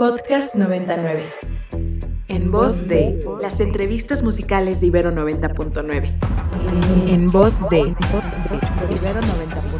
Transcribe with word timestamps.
Podcast 0.00 0.54
99. 0.54 1.28
En 2.28 2.50
voz 2.50 2.88
de 2.88 3.22
las 3.42 3.60
entrevistas 3.60 4.22
musicales 4.22 4.80
de 4.80 4.86
Ibero 4.86 5.12
90.9. 5.12 7.06
En 7.06 7.30
voz 7.30 7.60
de 7.68 7.94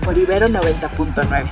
por 0.04 0.18
Ibero 0.18 0.48
90.9. 0.48 1.48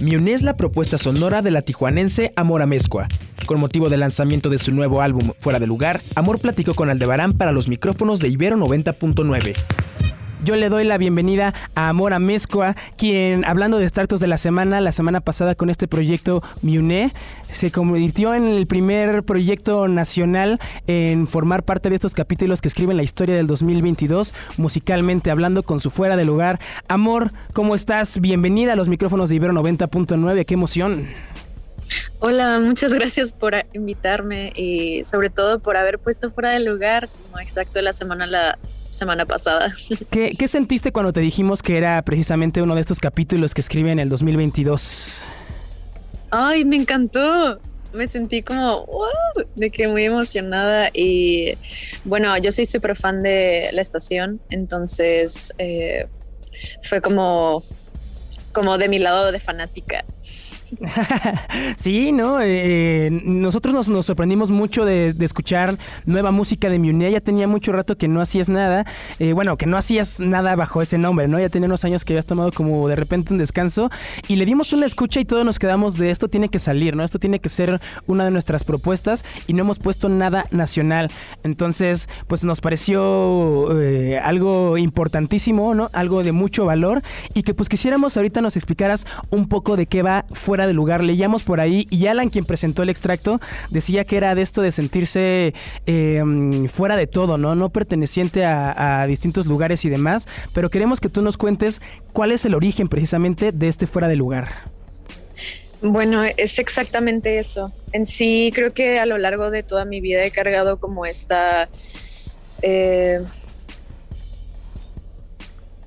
Miune 0.00 0.32
es 0.32 0.40
la 0.40 0.56
propuesta 0.56 0.96
sonora 0.96 1.42
de 1.42 1.50
la 1.50 1.60
tijuanense 1.60 2.32
Amor 2.34 2.62
Amezcua. 2.62 3.06
Con 3.44 3.60
motivo 3.60 3.90
del 3.90 4.00
lanzamiento 4.00 4.48
de 4.48 4.56
su 4.56 4.72
nuevo 4.72 5.02
álbum 5.02 5.32
Fuera 5.40 5.58
de 5.58 5.66
Lugar, 5.66 6.00
Amor 6.14 6.38
platicó 6.38 6.72
con 6.72 6.88
Aldebarán 6.88 7.34
para 7.34 7.52
los 7.52 7.68
micrófonos 7.68 8.20
de 8.20 8.28
Ibero 8.28 8.56
90.9 8.56 9.81
yo 10.44 10.56
le 10.56 10.68
doy 10.68 10.84
la 10.84 10.98
bienvenida 10.98 11.54
a 11.74 11.88
Amor 11.88 12.12
Amezcua, 12.12 12.74
quien, 12.96 13.44
hablando 13.44 13.78
de 13.78 13.84
extractos 13.84 14.20
de 14.20 14.26
la 14.26 14.38
semana, 14.38 14.80
la 14.80 14.92
semana 14.92 15.20
pasada 15.20 15.54
con 15.54 15.70
este 15.70 15.86
proyecto 15.86 16.42
Miune, 16.62 17.12
se 17.50 17.70
convirtió 17.70 18.34
en 18.34 18.46
el 18.46 18.66
primer 18.66 19.22
proyecto 19.22 19.88
nacional 19.88 20.58
en 20.86 21.28
formar 21.28 21.62
parte 21.62 21.90
de 21.90 21.94
estos 21.94 22.14
capítulos 22.14 22.60
que 22.60 22.68
escriben 22.68 22.96
la 22.96 23.02
historia 23.02 23.36
del 23.36 23.46
2022, 23.46 24.34
musicalmente 24.56 25.30
hablando 25.30 25.62
con 25.62 25.80
su 25.80 25.90
fuera 25.90 26.16
de 26.16 26.24
lugar. 26.24 26.58
Amor, 26.88 27.32
¿cómo 27.52 27.74
estás? 27.74 28.20
Bienvenida 28.20 28.72
a 28.72 28.76
los 28.76 28.88
micrófonos 28.88 29.30
de 29.30 29.36
Ibero 29.36 29.52
90.9, 29.52 30.44
qué 30.44 30.54
emoción. 30.54 31.06
Hola, 32.20 32.60
muchas 32.60 32.92
gracias 32.92 33.32
por 33.32 33.54
invitarme 33.72 34.52
y 34.56 35.04
sobre 35.04 35.28
todo 35.28 35.58
por 35.58 35.76
haber 35.76 35.98
puesto 35.98 36.30
fuera 36.30 36.50
de 36.52 36.60
lugar 36.60 37.08
como 37.08 37.40
exacto 37.40 37.82
la 37.82 37.92
semana 37.92 38.26
la 38.26 38.58
semana 38.92 39.26
pasada. 39.26 39.74
¿Qué, 40.10 40.32
¿Qué, 40.38 40.46
sentiste 40.46 40.92
cuando 40.92 41.12
te 41.12 41.20
dijimos 41.20 41.62
que 41.62 41.76
era 41.76 42.00
precisamente 42.02 42.62
uno 42.62 42.76
de 42.76 42.80
estos 42.80 43.00
capítulos 43.00 43.54
que 43.54 43.60
escribe 43.60 43.90
en 43.90 43.98
el 43.98 44.08
2022? 44.08 45.22
Ay, 46.30 46.64
me 46.64 46.76
encantó. 46.76 47.58
Me 47.92 48.08
sentí 48.08 48.42
como 48.42 48.86
de 49.54 49.70
que 49.70 49.86
muy 49.86 50.04
emocionada 50.04 50.88
y 50.94 51.58
bueno, 52.04 52.38
yo 52.38 52.50
soy 52.50 52.64
súper 52.64 52.96
fan 52.96 53.22
de 53.22 53.68
la 53.72 53.82
estación, 53.82 54.40
entonces 54.48 55.52
eh, 55.58 56.06
fue 56.82 57.02
como 57.02 57.62
como 58.52 58.78
de 58.78 58.88
mi 58.88 58.98
lado 58.98 59.30
de 59.30 59.40
fanática. 59.40 60.04
sí, 61.76 62.12
¿no? 62.12 62.40
Eh, 62.40 63.10
nosotros 63.24 63.88
nos, 63.88 64.06
sorprendimos 64.06 64.50
mucho 64.50 64.84
de, 64.84 65.14
escuchar 65.20 65.76
nueva 66.06 66.30
música 66.30 66.68
de 66.68 66.78
Mune. 66.78 67.10
Ya 67.10 67.20
tenía 67.20 67.46
mucho 67.46 67.72
rato 67.72 67.96
que 67.96 68.08
no 68.08 68.20
hacías 68.20 68.48
nada. 68.48 68.84
Eh, 69.18 69.32
bueno, 69.32 69.56
que 69.56 69.66
no 69.66 69.76
hacías 69.76 70.20
nada 70.20 70.56
bajo 70.56 70.82
ese 70.82 70.98
nombre, 70.98 71.28
¿no? 71.28 71.38
Ya 71.38 71.48
tenía 71.48 71.66
unos 71.66 71.84
años 71.84 72.04
que 72.04 72.14
habías 72.14 72.26
tomado 72.26 72.52
como 72.52 72.88
de 72.88 72.96
repente 72.96 73.32
un 73.32 73.38
descanso. 73.38 73.90
Y 74.28 74.36
le 74.36 74.46
dimos 74.46 74.72
una 74.72 74.86
escucha 74.86 75.20
y 75.20 75.24
todos 75.24 75.44
nos 75.44 75.58
quedamos 75.58 75.96
de 75.98 76.10
esto 76.10 76.28
tiene 76.28 76.48
que 76.48 76.58
salir, 76.58 76.96
¿no? 76.96 77.04
Esto 77.04 77.18
tiene 77.18 77.40
que 77.40 77.48
ser 77.48 77.80
una 78.06 78.24
de 78.24 78.30
nuestras 78.30 78.64
propuestas 78.64 79.24
y 79.46 79.52
no 79.52 79.62
hemos 79.62 79.78
puesto 79.78 80.08
nada 80.08 80.46
nacional. 80.50 81.10
Entonces, 81.42 82.08
pues 82.26 82.44
nos 82.44 82.60
pareció 82.60 83.80
eh, 83.80 84.18
algo 84.18 84.78
importantísimo, 84.78 85.74
¿no? 85.74 85.90
Algo 85.92 86.22
de 86.22 86.32
mucho 86.32 86.64
valor 86.64 87.02
y 87.34 87.42
que 87.42 87.54
pues 87.54 87.68
quisiéramos 87.68 88.16
ahorita 88.16 88.40
nos 88.40 88.56
explicaras 88.56 89.06
un 89.30 89.48
poco 89.48 89.76
de 89.76 89.86
qué 89.86 90.02
va 90.02 90.24
fuera 90.32 90.61
de 90.66 90.74
lugar. 90.74 91.02
Leíamos 91.02 91.42
por 91.42 91.60
ahí 91.60 91.86
y 91.90 92.06
Alan, 92.06 92.30
quien 92.30 92.44
presentó 92.44 92.82
el 92.82 92.90
extracto, 92.90 93.40
decía 93.70 94.04
que 94.04 94.16
era 94.16 94.34
de 94.34 94.42
esto 94.42 94.62
de 94.62 94.72
sentirse 94.72 95.54
em, 95.86 96.68
fuera 96.68 96.96
de 96.96 97.06
todo, 97.06 97.38
¿no? 97.38 97.54
No 97.54 97.70
perteneciente 97.70 98.44
a, 98.44 99.06
distintos 99.06 99.46
lugares 99.46 99.84
y 99.84 99.90
demás. 99.90 100.26
Pero 100.54 100.70
queremos 100.70 101.00
que 101.00 101.08
tú 101.08 101.22
nos 101.22 101.36
cuentes 101.36 101.80
cuál 102.12 102.32
es 102.32 102.44
el 102.44 102.54
origen 102.54 102.88
precisamente 102.88 103.52
de 103.52 103.68
este 103.68 103.86
fuera 103.86 104.08
de 104.08 104.16
lugar. 104.16 104.48
Bueno, 105.82 106.22
es 106.24 106.58
exactamente 106.58 107.38
eso. 107.38 107.72
En 107.92 108.06
sí, 108.06 108.52
creo 108.54 108.72
que 108.72 109.00
a 109.00 109.06
lo 109.06 109.18
largo 109.18 109.50
de 109.50 109.62
toda 109.62 109.84
mi 109.84 110.00
vida 110.00 110.24
he 110.24 110.30
cargado 110.30 110.78
como 110.78 111.06
esta... 111.06 111.68
Eh, 112.62 113.20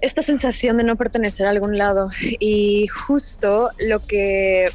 esta 0.01 0.22
sensación 0.22 0.78
de 0.78 0.83
no 0.83 0.95
pertenecer 0.95 1.47
a 1.47 1.50
algún 1.50 1.78
lado. 1.78 2.09
Y 2.39 2.88
justo 2.88 3.69
lo 3.79 4.06
que 4.06 4.67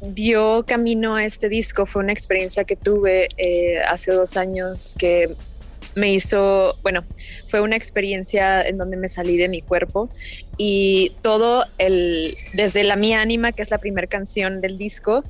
dio 0.00 0.64
camino 0.66 1.16
a 1.16 1.24
este 1.24 1.48
disco 1.48 1.86
fue 1.86 2.02
una 2.02 2.12
experiencia 2.12 2.64
que 2.64 2.76
tuve 2.76 3.28
eh, 3.36 3.80
hace 3.88 4.12
dos 4.12 4.36
años 4.36 4.94
que 4.98 5.34
me 5.94 6.12
hizo, 6.12 6.76
bueno, 6.82 7.04
fue 7.48 7.60
una 7.60 7.76
experiencia 7.76 8.62
en 8.62 8.78
donde 8.78 8.96
me 8.96 9.08
salí 9.08 9.36
de 9.36 9.48
mi 9.48 9.62
cuerpo 9.62 10.10
y 10.58 11.12
todo 11.22 11.64
el, 11.78 12.34
desde 12.54 12.84
la 12.84 12.96
mi 12.96 13.14
ánima, 13.14 13.52
que 13.52 13.62
es 13.62 13.70
la 13.70 13.78
primera 13.78 14.06
canción 14.06 14.60
del 14.60 14.76
disco, 14.76 15.24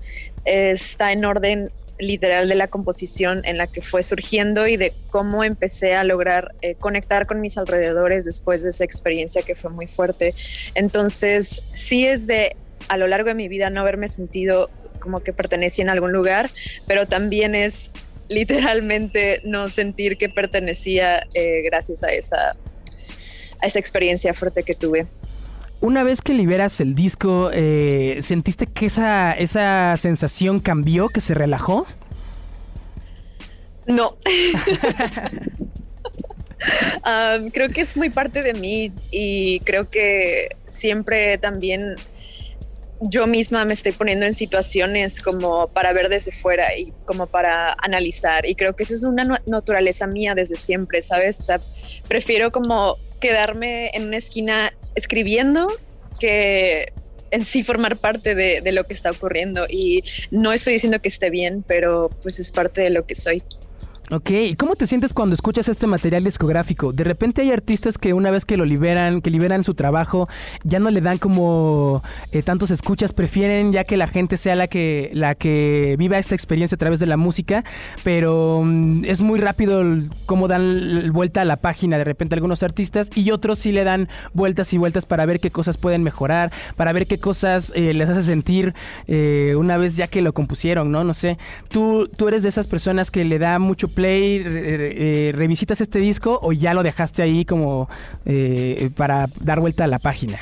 está 0.45 1.13
en 1.13 1.25
orden 1.25 1.71
literal 1.99 2.49
de 2.49 2.55
la 2.55 2.69
composición 2.69 3.43
en 3.45 3.57
la 3.57 3.67
que 3.67 3.83
fue 3.83 4.03
surgiendo 4.03 4.67
y 4.67 4.77
de 4.77 4.93
cómo 5.11 5.45
empecé 5.45 5.95
a 5.95 6.05
lograr 6.05 6.55
eh, 6.61 6.75
conectar 6.75 7.27
con 7.27 7.41
mis 7.41 7.57
alrededores 7.59 8.25
después 8.25 8.63
de 8.63 8.71
esa 8.71 8.85
experiencia 8.85 9.43
que 9.43 9.55
fue 9.55 9.71
muy 9.71 9.87
fuerte. 9.87 10.35
Entonces, 10.75 11.63
sí 11.73 12.07
es 12.07 12.27
de 12.27 12.57
a 12.89 12.97
lo 12.97 13.07
largo 13.07 13.29
de 13.29 13.35
mi 13.35 13.49
vida 13.49 13.71
no 13.71 13.81
haberme 13.81 14.09
sentido 14.09 14.71
como 14.99 15.21
que 15.21 15.33
pertenecía 15.33 15.83
en 15.83 15.91
algún 15.91 16.13
lugar, 16.13 16.51
pero 16.87 17.07
también 17.07 17.55
es 17.55 17.93
literalmente 18.29 19.41
no 19.45 19.69
sentir 19.69 20.17
que 20.17 20.29
pertenecía 20.29 21.27
eh, 21.35 21.63
gracias 21.63 22.03
a 22.03 22.09
esa, 22.09 22.57
a 23.61 23.67
esa 23.67 23.79
experiencia 23.79 24.35
fuerte 24.35 24.63
que 24.63 24.75
tuve 24.75 25.07
una 25.85 26.03
vez 26.03 26.23
que 26.23 26.33
liberas 26.33 26.81
el 26.81 26.95
disco, 26.95 27.51
eh, 27.53 28.21
¿sentiste 28.23 28.67
que 28.67 28.87
esa, 28.87 29.33
esa 29.33 29.95
sensación 29.99 30.59
cambió, 30.59 31.11
que 31.11 31.21
se 31.21 31.35
relajó? 31.35 31.87
No. 33.87 34.17
creo 37.53 37.69
que 37.69 37.83
es 37.83 37.99
muy 37.99 38.09
parte 38.09 38.41
de 38.41 38.55
mí 38.55 38.93
y 39.11 39.61
creo 39.61 39.91
que 39.91 40.57
siempre 40.65 41.37
también 41.37 41.97
yo 43.03 43.27
misma 43.27 43.67
me 43.67 43.75
estoy 43.75 43.93
poniendo 43.93 44.25
en 44.25 44.33
situaciones 44.33 45.21
como 45.21 45.69
para 45.69 45.93
ver 45.93 46.09
desde 46.09 46.33
fuera 46.33 46.75
y 46.75 46.95
como 47.05 47.27
para 47.27 47.77
analizar 47.83 48.47
y 48.47 48.55
creo 48.55 48.75
que 48.75 48.85
esa 48.85 48.95
es 48.95 49.05
una 49.05 49.39
naturaleza 49.45 50.07
mía 50.07 50.35
desde 50.35 50.57
siempre, 50.57 51.03
¿sabes? 51.03 51.39
O 51.41 51.43
sea, 51.43 51.61
prefiero 52.09 52.53
como 52.53 52.97
quedarme 53.21 53.91
en 53.93 54.07
una 54.07 54.17
esquina 54.17 54.73
escribiendo 54.95 55.69
que 56.21 56.93
en 57.31 57.45
sí 57.45 57.63
formar 57.65 57.97
parte 57.97 58.35
de, 58.35 58.73
lo 58.73 58.85
que 58.85 58.93
está 58.93 59.11
ocurriendo 59.11 59.67
y 59.69 60.05
no 60.31 60.53
estoy 60.53 60.75
diciendo 60.75 61.01
que 61.01 61.09
esté 61.09 61.31
bien, 61.31 61.65
pero 61.67 62.11
pues 62.23 62.39
es 62.39 62.53
parte 62.53 62.81
de 62.81 62.91
lo 62.91 63.07
que 63.07 63.15
soy. 63.17 63.43
Ok, 64.11 64.31
¿y 64.31 64.55
cómo 64.57 64.77
te 64.77 64.87
sientes 64.87 65.15
cuando 65.15 65.35
escuchas 65.35 65.67
este 65.71 65.87
material 65.87 66.25
discográfico? 66.25 66.93
De 66.93 67.05
repente 67.05 67.41
hay 67.41 67.51
artistas 67.51 67.97
que 67.97 68.13
una 68.13 68.31
vez 68.31 68.45
que 68.45 68.59
lo 68.59 68.67
liberan, 68.67 69.23
que 69.23 69.31
liberan 69.31 69.65
su 69.65 69.73
trabajo, 69.73 70.29
ya 70.63 70.79
no 70.79 70.91
le 70.91 71.01
dan 71.01 71.17
como 71.17 72.03
eh, 72.31 72.43
tantos 72.43 72.71
escuchas, 72.71 73.15
prefieren 73.15 73.73
ya 73.73 73.85
que 73.85 73.97
la 73.97 74.07
gente 74.07 74.37
sea 74.37 74.57
la 74.57 74.67
que, 74.67 75.11
la 75.15 75.35
que 75.35 75.97
viva 75.99 76.19
esta 76.19 76.35
experiencia 76.35 76.77
a 76.77 76.79
través 76.79 77.01
de 77.01 77.07
la 77.07 77.17
música, 77.17 77.65
pero 78.03 78.61
mm, 78.63 79.07
es 79.07 79.23
muy 79.23 79.41
rápido 79.41 79.83
cómo 80.27 80.49
dan 80.49 81.11
vuelta 81.11 81.41
a 81.41 81.47
la 81.47 81.57
página 81.57 81.97
de 81.97 82.05
repente 82.05 82.35
algunos 82.35 82.63
artistas 82.63 83.09
y 83.15 83.31
otros 83.31 83.59
sí 83.59 83.73
le 83.73 83.85
dan 83.85 84.11
vueltas 84.35 84.75
y 84.75 84.79
vueltas 84.79 85.07
para 85.07 85.25
ver 85.25 85.41
qué 85.41 85.51
cosas 85.51 85.79
pueden 85.79 86.03
mejorar, 86.03 86.53
para 86.77 86.93
ver 86.93 87.07
qué 87.07 87.17
cosas 87.17 87.73
eh, 87.75 87.95
les 87.95 88.11
hace 88.11 88.25
sentir 88.25 88.75
eh, 89.07 89.55
una 89.57 89.79
vez 89.79 89.97
ya 89.97 90.09
que 90.09 90.21
lo 90.21 90.35
compusieron, 90.35 90.93
¿no? 90.93 91.05
No 91.05 91.15
sé, 91.15 91.39
tú, 91.69 92.11
tú 92.15 92.29
eres 92.29 92.43
de 92.43 92.51
esas 92.51 92.67
personas 92.67 93.11
que 93.11 93.25
le 93.25 93.39
da 93.39 93.59
mucho 93.59 93.89
play, 93.95 94.43
eh, 94.45 95.33
revisitas 95.35 95.81
este 95.81 95.99
disco 95.99 96.39
o 96.43 96.53
ya 96.53 96.75
lo 96.75 96.83
dejaste 96.83 97.23
ahí 97.23 97.45
como 97.45 97.89
eh, 98.27 98.91
para 98.97 99.29
dar 99.41 99.61
vuelta 99.61 99.85
a 99.85 99.87
la 99.87 99.99
página? 99.99 100.39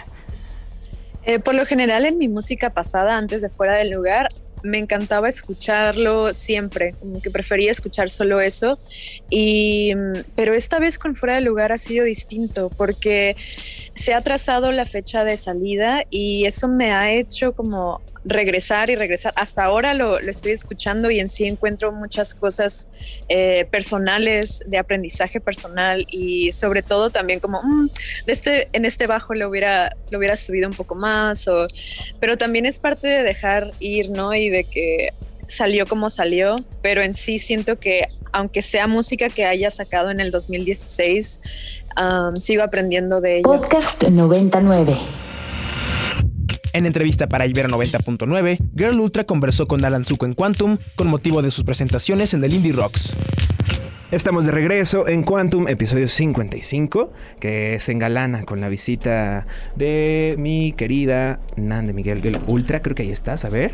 Eh, 1.24 1.38
por 1.38 1.54
lo 1.54 1.64
general 1.66 2.04
en 2.04 2.18
mi 2.18 2.28
música 2.28 2.70
pasada, 2.70 3.16
antes 3.16 3.42
de 3.42 3.48
Fuera 3.48 3.76
del 3.76 3.90
Lugar, 3.90 4.28
me 4.62 4.78
encantaba 4.78 5.28
escucharlo 5.28 6.32
siempre, 6.34 6.94
como 6.98 7.20
que 7.20 7.30
prefería 7.30 7.70
escuchar 7.70 8.10
solo 8.10 8.40
eso. 8.40 8.78
Y, 9.30 9.92
pero 10.36 10.54
esta 10.54 10.78
vez 10.78 10.98
con 10.98 11.16
Fuera 11.16 11.36
del 11.36 11.44
Lugar 11.44 11.72
ha 11.72 11.78
sido 11.78 12.04
distinto 12.04 12.70
porque 12.70 13.36
se 13.94 14.14
ha 14.14 14.20
trazado 14.20 14.72
la 14.72 14.86
fecha 14.86 15.24
de 15.24 15.36
salida 15.36 16.04
y 16.10 16.46
eso 16.46 16.68
me 16.68 16.92
ha 16.92 17.12
hecho 17.12 17.52
como 17.52 18.00
regresar 18.24 18.90
y 18.90 18.96
regresar. 18.96 19.32
Hasta 19.36 19.64
ahora 19.64 19.94
lo, 19.94 20.18
estoy 20.18 20.52
escuchando 20.52 21.10
y 21.10 21.20
en 21.20 21.28
sí 21.28 21.44
encuentro 21.44 21.92
muchas 21.92 22.34
cosas 22.34 22.88
eh, 23.28 23.66
personales, 23.70 24.64
de 24.66 24.78
aprendizaje 24.78 25.40
personal 25.40 26.06
y 26.08 26.52
sobre 26.52 26.82
todo 26.82 27.10
también 27.10 27.40
como 27.40 27.62
mm, 27.62 27.90
este, 28.26 28.68
en 28.72 28.84
este 28.84 29.06
bajo 29.06 29.34
lo 29.34 29.48
hubiera, 29.48 29.96
lo 30.10 30.18
hubiera 30.18 30.36
subido 30.36 30.68
un 30.68 30.74
poco 30.74 30.94
más, 30.94 31.48
o, 31.48 31.66
pero 32.20 32.38
también 32.38 32.66
es 32.66 32.78
parte 32.78 33.08
de 33.08 33.22
dejar 33.22 33.72
ir, 33.80 34.10
¿no? 34.10 34.34
Y 34.34 34.50
de 34.50 34.64
que 34.64 35.12
salió 35.46 35.86
como 35.86 36.08
salió, 36.08 36.56
pero 36.80 37.02
en 37.02 37.14
sí 37.14 37.38
siento 37.38 37.78
que 37.78 38.06
aunque 38.32 38.62
sea 38.62 38.86
música 38.86 39.28
que 39.28 39.44
haya 39.44 39.70
sacado 39.70 40.10
en 40.10 40.18
el 40.20 40.30
2016, 40.30 41.40
sigo 42.36 42.62
aprendiendo 42.62 43.20
de 43.20 43.38
ello. 43.38 43.42
Podcast 43.42 44.02
99. 44.02 45.21
En 46.74 46.86
entrevista 46.86 47.28
para 47.28 47.46
Ibero 47.46 47.68
90.9, 47.68 48.58
Girl 48.74 48.98
Ultra 48.98 49.24
conversó 49.24 49.66
con 49.66 49.84
Alan 49.84 50.06
Zuko 50.06 50.24
en 50.24 50.32
Quantum 50.32 50.78
con 50.96 51.06
motivo 51.06 51.42
de 51.42 51.50
sus 51.50 51.64
presentaciones 51.64 52.32
en 52.32 52.42
el 52.42 52.54
Indie 52.54 52.72
Rocks. 52.72 53.14
Estamos 54.10 54.46
de 54.46 54.52
regreso 54.52 55.06
en 55.06 55.22
Quantum, 55.22 55.68
episodio 55.68 56.08
55, 56.08 57.12
que 57.40 57.78
se 57.78 57.92
engalana 57.92 58.44
con 58.44 58.62
la 58.62 58.70
visita 58.70 59.46
de 59.76 60.34
mi 60.38 60.72
querida 60.72 61.40
Nan 61.56 61.86
de 61.86 61.92
Miguel 61.92 62.22
Girl 62.22 62.40
Ultra. 62.46 62.80
Creo 62.80 62.94
que 62.94 63.02
ahí 63.02 63.10
estás, 63.10 63.44
a 63.44 63.50
ver. 63.50 63.72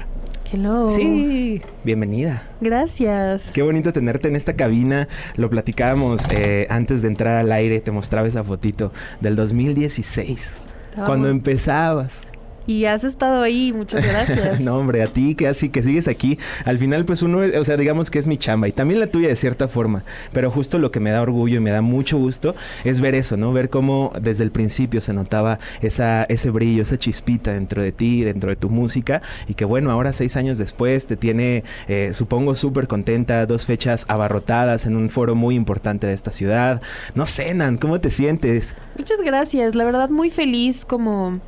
Hello. 0.52 0.88
Sí, 0.88 1.62
bienvenida. 1.84 2.42
Gracias. 2.60 3.52
Qué 3.52 3.62
bonito 3.62 3.92
tenerte 3.92 4.26
en 4.26 4.34
esta 4.34 4.54
cabina. 4.54 5.06
Lo 5.36 5.50
platicábamos 5.50 6.22
eh, 6.30 6.66
antes 6.68 7.02
de 7.02 7.08
entrar 7.08 7.36
al 7.36 7.52
aire, 7.52 7.80
te 7.80 7.92
mostraba 7.92 8.26
esa 8.26 8.42
fotito 8.42 8.92
del 9.20 9.36
2016, 9.36 10.58
cuando 11.04 11.28
empezabas. 11.28 12.28
Y 12.69 12.85
has 12.85 13.03
estado 13.03 13.41
ahí, 13.41 13.73
muchas 13.73 14.06
gracias. 14.06 14.61
no, 14.61 14.76
hombre, 14.76 15.03
a 15.03 15.06
ti 15.06 15.35
que 15.35 15.49
así 15.49 15.70
que 15.70 15.82
sigues 15.82 16.06
aquí. 16.06 16.38
Al 16.67 16.76
final, 16.76 17.06
pues 17.06 17.23
uno, 17.23 17.38
o 17.38 17.65
sea, 17.65 17.79
digamos 17.79 18.11
que 18.11 18.19
es 18.19 18.26
mi 18.26 18.37
chamba 18.37 18.69
y 18.69 18.73
también 18.73 19.00
la 19.00 19.06
tuya 19.06 19.29
de 19.29 19.37
cierta 19.37 19.69
forma. 19.69 20.05
Pero 20.35 20.50
justo 20.50 20.79
lo 20.79 20.91
que 20.91 21.00
me 21.00 21.11
da 21.11 21.23
orgullo 21.23 21.56
y 21.56 21.61
me 21.61 21.70
da 21.70 21.81
mucho 21.81 22.19
gusto 22.19 22.55
es 22.85 23.00
ver 23.00 23.15
eso, 23.15 23.38
¿no? 23.38 23.55
Ver 23.55 23.70
cómo 23.70 24.12
desde 24.20 24.44
el 24.44 24.50
principio 24.50 25.00
se 25.00 25.15
notaba 25.15 25.59
esa, 25.81 26.25
ese 26.25 26.50
brillo, 26.50 26.82
esa 26.82 26.99
chispita 26.99 27.55
dentro 27.55 27.82
de 27.82 27.91
ti, 27.91 28.23
dentro 28.23 28.50
de 28.50 28.56
tu 28.56 28.69
música. 28.69 29.23
Y 29.49 29.55
que 29.55 29.65
bueno, 29.65 29.91
ahora 29.91 30.12
seis 30.12 30.37
años 30.37 30.59
después 30.59 31.06
te 31.06 31.17
tiene, 31.17 31.65
eh, 31.88 32.11
supongo, 32.12 32.55
súper 32.55 32.87
contenta. 32.87 33.47
Dos 33.47 33.65
fechas 33.65 34.05
abarrotadas 34.09 34.85
en 34.85 34.94
un 34.94 35.09
foro 35.09 35.35
muy 35.35 35.55
importante 35.55 36.06
de 36.06 36.12
esta 36.12 36.32
ciudad. 36.32 36.82
No 37.15 37.25
sé, 37.25 37.55
Nan, 37.55 37.79
¿cómo 37.79 37.99
te 37.99 38.11
sientes? 38.11 38.76
Muchas 38.99 39.23
gracias. 39.23 39.75
La 39.75 39.85
verdad, 39.85 40.11
muy 40.11 40.29
feliz 40.29 40.85
como 40.85 41.41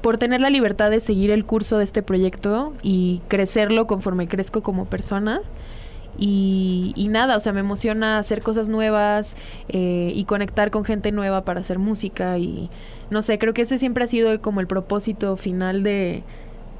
por 0.00 0.18
tener 0.18 0.40
la 0.40 0.50
libertad 0.50 0.90
de 0.90 1.00
seguir 1.00 1.30
el 1.30 1.44
curso 1.44 1.78
de 1.78 1.84
este 1.84 2.02
proyecto 2.02 2.72
y 2.82 3.20
crecerlo 3.28 3.86
conforme 3.86 4.28
crezco 4.28 4.62
como 4.62 4.84
persona. 4.84 5.42
Y, 6.20 7.06
nada, 7.10 7.36
o 7.36 7.40
sea, 7.40 7.52
me 7.52 7.60
emociona 7.60 8.18
hacer 8.18 8.42
cosas 8.42 8.68
nuevas 8.68 9.36
eh, 9.68 10.10
y 10.14 10.24
conectar 10.24 10.72
con 10.72 10.84
gente 10.84 11.12
nueva 11.12 11.44
para 11.44 11.60
hacer 11.60 11.78
música 11.78 12.38
y 12.38 12.70
no 13.10 13.22
sé, 13.22 13.38
creo 13.38 13.54
que 13.54 13.62
ese 13.62 13.78
siempre 13.78 14.02
ha 14.02 14.08
sido 14.08 14.40
como 14.42 14.60
el 14.60 14.66
propósito 14.66 15.36
final 15.36 15.84
de, 15.84 16.24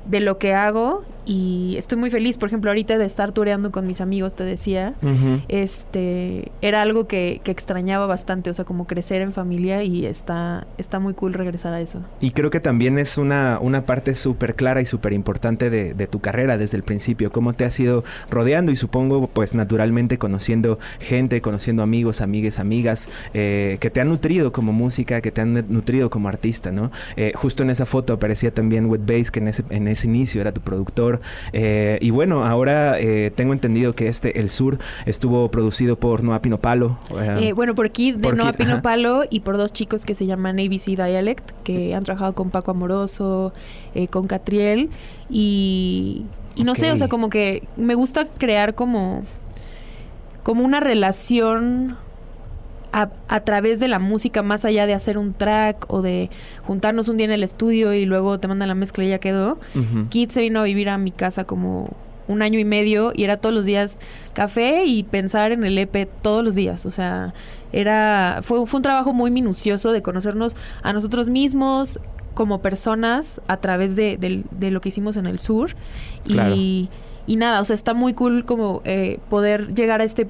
de 0.09 0.21
lo 0.21 0.39
que 0.39 0.55
hago 0.55 1.05
y 1.29 1.77
estoy 1.77 1.99
muy 1.99 2.11
feliz, 2.11 2.39
por 2.39 2.49
ejemplo, 2.49 2.71
ahorita 2.71 2.97
de 2.97 3.05
estar 3.05 3.33
tureando 3.33 3.71
con 3.71 3.87
mis 3.87 4.01
amigos, 4.01 4.35
te 4.35 4.45
decía, 4.45 4.95
este, 5.49 6.51
era 6.63 6.81
algo 6.81 7.07
que, 7.07 7.43
que, 7.45 7.51
extrañaba 7.51 8.07
bastante, 8.07 8.49
o 8.49 8.55
sea, 8.55 8.65
como 8.65 8.87
crecer 8.87 9.21
en 9.21 9.35
familia 9.35 9.83
y 9.83 10.07
está, 10.07 10.67
está 10.79 11.01
muy 11.01 11.13
cool 11.13 11.35
regresar 11.35 11.75
a 11.75 11.83
eso. 11.83 12.01
Y 12.21 12.31
creo 12.31 12.49
que 12.51 12.61
también 12.61 12.99
es 12.99 13.19
una, 13.19 13.59
una 13.61 13.85
parte 13.85 14.15
súper 14.15 14.55
clara 14.55 14.81
y 14.81 14.87
súper 14.87 15.13
importante 15.13 15.69
de, 15.69 15.93
de, 15.93 16.07
tu 16.07 16.21
carrera 16.21 16.57
desde 16.57 16.79
el 16.79 16.83
principio, 16.83 17.31
cómo 17.31 17.53
te 17.53 17.67
has 17.67 17.79
ido 17.79 18.05
rodeando 18.31 18.73
y 18.73 18.77
supongo, 18.77 19.27
pues 19.27 19.55
naturalmente 19.55 20.17
conociendo 20.17 20.79
gente, 20.99 21.43
conociendo 21.43 21.83
amigos, 21.83 22.23
amigues, 22.23 22.59
amigas, 22.59 23.11
eh, 23.35 23.77
que 23.81 23.91
te 23.91 24.01
han 24.01 24.09
nutrido 24.09 24.51
como 24.51 24.73
música, 24.73 25.21
que 25.21 25.31
te 25.31 25.43
han 25.43 25.53
nutrido 25.69 26.09
como 26.09 26.31
artista, 26.31 26.73
¿no? 26.73 26.91
Eh, 27.17 27.33
justo 27.35 27.63
en 27.65 27.69
esa 27.69 27.85
foto 27.85 28.15
aparecía 28.15 28.51
también 28.55 28.87
Wet 28.87 29.03
Bass, 29.05 29.31
que 29.31 29.41
en 29.41 29.49
ese, 29.49 29.63
en 29.69 29.89
ese 29.89 29.98
inicio 30.05 30.41
era 30.41 30.53
tu 30.53 30.61
productor, 30.61 31.21
eh, 31.53 31.99
y 32.01 32.11
bueno, 32.11 32.45
ahora 32.45 32.99
eh, 32.99 33.33
tengo 33.35 33.53
entendido 33.53 33.95
que 33.95 34.09
este, 34.09 34.39
El 34.41 34.51
Sur, 34.51 34.79
estuvo 35.07 35.51
producido 35.51 35.97
por 35.97 36.23
Noah 36.23 36.41
Pinopalo. 36.41 36.99
Eh, 37.41 37.53
bueno, 37.53 37.75
por 37.75 37.87
aquí 37.87 38.13
de 38.13 38.33
Noah 38.33 38.53
Pinopalo 38.53 39.25
y 39.29 39.41
por 39.41 39.57
dos 39.57 39.73
chicos 39.73 40.05
que 40.05 40.15
se 40.15 40.27
llaman 40.27 40.59
ABC 40.59 40.97
Dialect, 40.97 41.51
que 41.65 41.95
han 41.95 42.05
trabajado 42.05 42.35
con 42.35 42.51
Paco 42.51 42.71
Amoroso, 42.71 43.53
con 44.11 44.27
Catriel. 44.27 44.91
Y, 45.29 46.25
y 46.57 46.65
no 46.65 46.75
sé, 46.75 46.91
o 46.93 46.97
sea, 46.97 47.09
como 47.09 47.31
que 47.31 47.67
me 47.77 47.95
gusta 47.95 48.27
crear 48.27 48.75
como, 48.75 49.23
como 50.43 50.65
una 50.65 50.81
relación 50.81 51.97
a, 52.93 53.41
través 53.41 53.81
de 53.81 53.89
la 53.89 53.99
música, 53.99 54.43
más 54.43 54.65
allá 54.65 54.87
de 54.87 54.95
hacer 54.95 55.19
un 55.19 55.35
track 55.35 55.87
o 55.89 56.03
de 56.03 56.31
juntarnos 56.63 57.09
un 57.09 57.17
día 57.17 57.27
en 57.27 57.33
el 57.33 57.45
estudio 57.45 57.93
y 57.95 58.05
luego 58.05 58.39
te 58.39 58.49
mandan 58.49 58.69
la 58.69 58.75
mezcla 58.75 59.05
y 59.05 59.09
ya 59.11 59.19
quedó, 59.19 59.59
Kit 60.09 60.31
se 60.31 60.41
vino 60.41 60.61
a 60.61 60.65
vivir 60.65 60.89
a 60.89 60.99
mi 60.99 61.11
casa 61.11 61.45
como 61.45 61.91
un 62.27 62.43
año 62.43 62.59
y 62.59 62.65
medio 62.65 63.13
y 63.15 63.25
era 63.25 63.39
todos 63.39 63.55
los 63.55 63.65
días 63.65 64.01
café 64.35 64.85
y 64.85 65.03
pensar 65.03 65.51
en 65.51 65.65
el 65.65 65.79
EP 65.79 66.09
todos 66.23 66.45
los 66.45 66.55
días. 66.55 66.87
O 66.87 66.91
sea, 66.91 67.33
era 67.73 68.41
fue, 68.43 68.65
fue 68.67 68.79
un 68.79 68.83
trabajo 68.83 69.13
muy 69.13 69.31
minucioso 69.31 69.93
de 69.93 70.03
conocernos 70.03 70.57
a 70.83 70.93
nosotros 70.93 71.29
mismos 71.29 71.99
como 72.35 72.61
personas 72.61 73.41
a 73.49 73.57
través 73.57 73.97
de, 73.97 74.17
de, 74.17 74.71
lo 74.71 74.81
que 74.81 74.91
hicimos 74.91 75.17
en 75.17 75.27
el 75.27 75.41
sur. 75.41 75.75
Y 76.27 76.89
y 77.29 77.37
nada, 77.37 77.61
o 77.61 77.65
sea, 77.67 77.75
está 77.75 77.93
muy 77.93 78.15
cool 78.15 78.47
como 78.47 78.81
eh, 78.85 79.21
poder 79.29 79.75
llegar 79.75 80.01
a 80.01 80.05
este, 80.05 80.27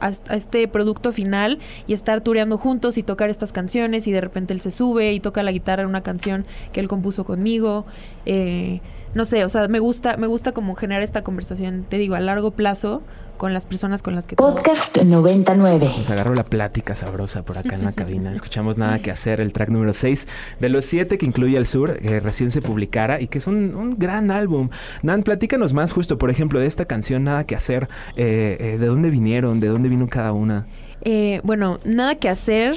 a, 0.00 0.10
este 0.34 0.68
producto 0.68 1.10
final 1.10 1.58
y 1.88 1.94
estar 1.94 2.20
tureando 2.20 2.56
juntos 2.58 2.96
y 2.96 3.02
tocar 3.02 3.28
estas 3.28 3.52
canciones 3.52 4.06
y 4.06 4.12
de 4.12 4.20
repente 4.20 4.54
él 4.54 4.60
se 4.60 4.70
sube 4.70 5.12
y 5.12 5.18
toca 5.18 5.42
la 5.42 5.50
guitarra 5.50 5.82
en 5.82 5.88
una 5.88 6.02
canción 6.04 6.46
que 6.72 6.78
él 6.78 6.86
compuso 6.86 7.24
conmigo. 7.24 7.86
Eh, 8.24 8.80
no 9.14 9.24
sé, 9.24 9.44
o 9.44 9.48
sea, 9.48 9.66
me 9.66 9.80
gusta, 9.80 10.16
me 10.16 10.28
gusta 10.28 10.52
como 10.52 10.76
generar 10.76 11.02
esta 11.02 11.24
conversación, 11.24 11.84
te 11.88 11.98
digo, 11.98 12.14
a 12.14 12.20
largo 12.20 12.52
plazo 12.52 13.02
con 13.38 13.54
las 13.54 13.64
personas 13.64 14.02
con 14.02 14.14
las 14.14 14.26
que 14.26 14.36
Podcast 14.36 14.94
99. 14.96 15.90
Nos 15.96 16.10
agarró 16.10 16.34
la 16.34 16.44
plática 16.44 16.94
sabrosa 16.94 17.44
por 17.44 17.56
acá 17.56 17.76
en 17.76 17.84
la 17.84 17.92
cabina. 17.92 18.34
Escuchamos 18.34 18.76
Nada 18.76 18.98
que 18.98 19.10
hacer, 19.10 19.40
el 19.40 19.52
track 19.52 19.70
número 19.70 19.94
6 19.94 20.26
de 20.60 20.68
los 20.68 20.84
7 20.84 21.16
que 21.16 21.24
incluye 21.24 21.56
El 21.56 21.64
Sur, 21.64 21.98
que 22.00 22.20
recién 22.20 22.50
se 22.50 22.60
publicara 22.60 23.20
y 23.20 23.28
que 23.28 23.38
es 23.38 23.46
un, 23.46 23.94
gran 23.96 24.30
álbum. 24.30 24.68
Nan, 25.02 25.22
platícanos 25.22 25.72
más 25.72 25.92
justo, 25.92 26.18
por 26.18 26.30
ejemplo, 26.30 26.60
de 26.60 26.66
esta 26.66 26.84
canción 26.84 27.24
Nada 27.24 27.44
que 27.44 27.54
hacer. 27.54 27.88
Eh, 28.16 28.56
eh, 28.60 28.78
¿De 28.78 28.86
dónde 28.86 29.10
vinieron? 29.10 29.60
¿De 29.60 29.68
dónde 29.68 29.88
vino 29.88 30.08
cada 30.08 30.32
una? 30.32 30.66
Eh, 31.02 31.40
bueno, 31.44 31.78
Nada 31.84 32.16
que 32.16 32.28
hacer 32.28 32.76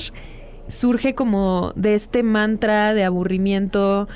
surge 0.68 1.16
como 1.16 1.74
de 1.76 1.96
este 1.96 2.24
mantra 2.24 2.94
de 2.94 3.04
aburrimiento 3.04 4.08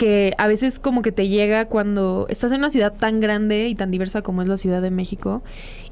que 0.00 0.32
a 0.38 0.46
veces 0.46 0.78
como 0.78 1.02
que 1.02 1.12
te 1.12 1.28
llega 1.28 1.66
cuando 1.66 2.24
estás 2.30 2.52
en 2.52 2.60
una 2.60 2.70
ciudad 2.70 2.94
tan 2.94 3.20
grande 3.20 3.68
y 3.68 3.74
tan 3.74 3.90
diversa 3.90 4.22
como 4.22 4.40
es 4.40 4.48
la 4.48 4.56
Ciudad 4.56 4.80
de 4.80 4.90
México 4.90 5.42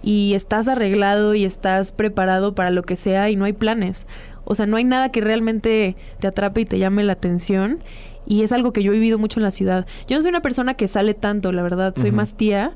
y 0.02 0.32
estás 0.32 0.66
arreglado 0.66 1.34
y 1.34 1.44
estás 1.44 1.92
preparado 1.92 2.54
para 2.54 2.70
lo 2.70 2.82
que 2.84 2.96
sea 2.96 3.28
y 3.28 3.36
no 3.36 3.44
hay 3.44 3.52
planes. 3.52 4.06
O 4.46 4.54
sea, 4.54 4.64
no 4.64 4.78
hay 4.78 4.84
nada 4.84 5.12
que 5.12 5.20
realmente 5.20 5.94
te 6.20 6.26
atrape 6.26 6.62
y 6.62 6.64
te 6.64 6.78
llame 6.78 7.02
la 7.02 7.12
atención. 7.12 7.84
Y 8.26 8.44
es 8.44 8.52
algo 8.52 8.72
que 8.72 8.82
yo 8.82 8.92
he 8.92 8.94
vivido 8.94 9.18
mucho 9.18 9.40
en 9.40 9.44
la 9.44 9.50
ciudad. 9.50 9.86
Yo 10.06 10.16
no 10.16 10.22
soy 10.22 10.30
una 10.30 10.40
persona 10.40 10.72
que 10.72 10.88
sale 10.88 11.12
tanto, 11.12 11.52
la 11.52 11.62
verdad, 11.62 11.92
soy 11.94 12.10
más 12.10 12.34
tía, 12.34 12.72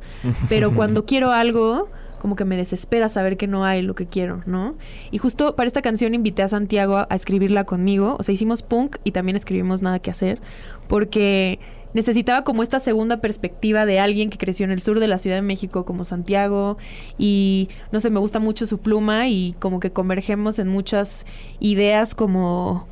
pero 0.50 0.72
cuando 0.76 1.06
quiero 1.06 1.32
algo, 1.32 1.88
como 2.22 2.36
que 2.36 2.44
me 2.44 2.56
desespera 2.56 3.08
saber 3.08 3.36
que 3.36 3.48
no 3.48 3.64
hay 3.64 3.82
lo 3.82 3.96
que 3.96 4.06
quiero, 4.06 4.44
¿no? 4.46 4.76
Y 5.10 5.18
justo 5.18 5.56
para 5.56 5.66
esta 5.66 5.82
canción 5.82 6.14
invité 6.14 6.44
a 6.44 6.48
Santiago 6.48 6.98
a, 6.98 7.16
escribirla 7.16 7.64
conmigo, 7.64 8.14
o 8.16 8.22
sea, 8.22 8.32
hicimos 8.32 8.62
punk 8.62 8.98
y 9.02 9.10
también 9.10 9.34
escribimos 9.34 9.82
Nada 9.82 9.98
que 9.98 10.12
hacer, 10.12 10.40
porque 10.88 11.58
necesitaba 11.94 12.44
como 12.44 12.62
esta 12.62 12.78
segunda 12.78 13.16
perspectiva 13.16 13.86
de 13.86 13.98
alguien 13.98 14.30
que 14.30 14.38
creció 14.38 14.62
en 14.62 14.70
el 14.70 14.80
sur 14.80 15.00
de 15.00 15.08
la 15.08 15.18
Ciudad 15.18 15.34
de 15.34 15.42
México 15.42 15.84
como 15.84 16.04
Santiago 16.04 16.78
y 17.18 17.68
no 17.90 17.98
sé, 17.98 18.08
me 18.08 18.20
gusta 18.20 18.38
mucho 18.38 18.66
su 18.66 18.78
pluma 18.78 19.26
y 19.26 19.56
como 19.58 19.80
que 19.80 19.90
convergemos 19.90 20.60
en 20.60 20.68
muchas 20.68 21.26
ideas 21.58 22.14
como 22.14 22.86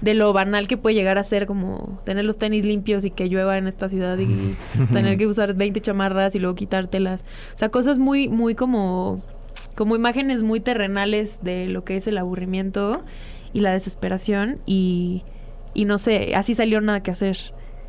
de 0.00 0.14
lo 0.14 0.32
banal 0.32 0.68
que 0.68 0.76
puede 0.76 0.94
llegar 0.94 1.18
a 1.18 1.24
ser 1.24 1.46
como 1.46 2.00
tener 2.04 2.24
los 2.24 2.38
tenis 2.38 2.64
limpios 2.64 3.04
y 3.04 3.10
que 3.10 3.28
llueva 3.28 3.58
en 3.58 3.66
esta 3.66 3.88
ciudad 3.88 4.16
y 4.18 4.54
tener 4.92 5.18
que 5.18 5.26
usar 5.26 5.54
20 5.54 5.80
chamarras 5.80 6.34
y 6.34 6.38
luego 6.38 6.54
quitártelas. 6.54 7.24
O 7.54 7.58
sea, 7.58 7.68
cosas 7.70 7.98
muy, 7.98 8.28
muy 8.28 8.54
como, 8.54 9.22
como 9.74 9.96
imágenes 9.96 10.42
muy 10.42 10.60
terrenales 10.60 11.40
de 11.42 11.68
lo 11.68 11.84
que 11.84 11.96
es 11.96 12.06
el 12.06 12.18
aburrimiento 12.18 13.02
y 13.52 13.60
la 13.60 13.72
desesperación 13.72 14.60
y, 14.66 15.24
y 15.74 15.84
no 15.84 15.98
sé, 15.98 16.34
así 16.34 16.54
salió 16.54 16.80
nada 16.80 17.02
que 17.02 17.10
hacer. 17.10 17.36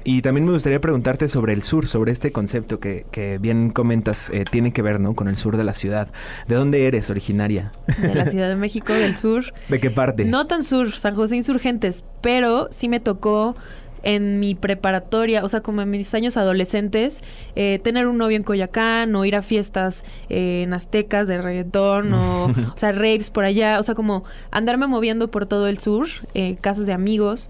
Y 0.03 0.21
también 0.21 0.45
me 0.45 0.53
gustaría 0.53 0.79
preguntarte 0.79 1.27
sobre 1.27 1.53
el 1.53 1.61
sur, 1.61 1.87
sobre 1.87 2.11
este 2.11 2.31
concepto 2.31 2.79
que, 2.79 3.05
que 3.11 3.37
bien 3.37 3.69
comentas, 3.69 4.29
eh, 4.29 4.45
tiene 4.49 4.71
que 4.71 4.81
ver, 4.81 4.99
¿no? 4.99 5.13
Con 5.13 5.27
el 5.27 5.35
sur 5.35 5.57
de 5.57 5.63
la 5.63 5.73
ciudad. 5.73 6.09
¿De 6.47 6.55
dónde 6.55 6.87
eres 6.87 7.09
originaria? 7.09 7.71
De 8.01 8.15
la 8.15 8.25
Ciudad 8.25 8.47
de 8.49 8.55
México, 8.55 8.93
del 8.93 9.17
sur. 9.17 9.53
¿De 9.69 9.79
qué 9.79 9.91
parte? 9.91 10.25
No 10.25 10.47
tan 10.47 10.63
sur, 10.63 10.91
San 10.91 11.15
José 11.15 11.35
Insurgentes, 11.35 12.03
pero 12.21 12.67
sí 12.71 12.87
me 12.87 12.99
tocó 12.99 13.55
en 14.03 14.39
mi 14.39 14.55
preparatoria, 14.55 15.43
o 15.43 15.49
sea, 15.49 15.61
como 15.61 15.81
en 15.81 15.89
mis 15.89 16.13
años 16.13 16.37
adolescentes, 16.37 17.23
eh, 17.55 17.79
tener 17.83 18.07
un 18.07 18.17
novio 18.17 18.37
en 18.37 18.43
Coyacán 18.43 19.15
o 19.15 19.25
ir 19.25 19.35
a 19.35 19.41
fiestas 19.41 20.05
eh, 20.29 20.61
en 20.63 20.73
aztecas 20.73 21.27
de 21.27 21.41
reggaetón 21.41 22.13
o, 22.13 22.45
o 22.75 22.77
sea, 22.77 22.91
raves 22.91 23.29
por 23.29 23.43
allá, 23.43 23.79
o 23.79 23.83
sea, 23.83 23.95
como 23.95 24.23
andarme 24.51 24.87
moviendo 24.87 25.29
por 25.29 25.45
todo 25.45 25.67
el 25.67 25.79
sur, 25.79 26.07
eh, 26.33 26.57
casas 26.61 26.85
de 26.85 26.93
amigos. 26.93 27.49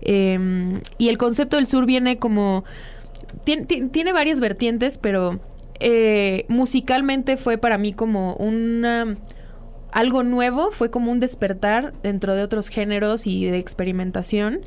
Em, 0.00 0.80
y 0.98 1.08
el 1.08 1.18
concepto 1.18 1.56
del 1.56 1.66
sur 1.66 1.86
viene 1.86 2.18
como... 2.18 2.64
Tiene, 3.44 4.12
varias 4.12 4.40
vertientes, 4.40 4.98
pero 4.98 5.38
eh, 5.78 6.46
musicalmente 6.48 7.36
fue 7.36 7.58
para 7.58 7.78
mí 7.78 7.92
como 7.92 8.34
una 8.34 9.16
algo 9.96 10.22
nuevo, 10.22 10.70
fue 10.72 10.90
como 10.90 11.10
un 11.10 11.20
despertar 11.20 11.94
dentro 12.02 12.34
de 12.34 12.42
otros 12.42 12.68
géneros 12.68 13.26
y 13.26 13.46
de 13.46 13.58
experimentación. 13.58 14.60